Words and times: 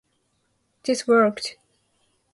This 0.81 1.05
worked. 1.07 1.57